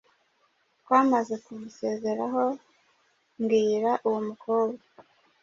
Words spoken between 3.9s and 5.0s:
uwo mukobwa